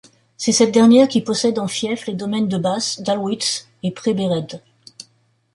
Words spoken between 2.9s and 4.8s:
Dalwitz et Prebberede.